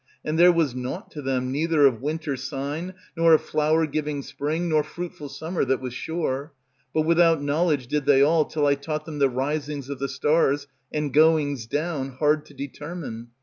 [0.25, 4.67] And there was naught to them, neither of winter sign, Nor of flower giving spring,
[4.67, 6.53] nor fruitful Summer, that was sure;
[6.91, 10.65] but without knowledge Did they all, till I taught them the risings Of the stars,
[10.91, 13.27] and goings down, hard to determine.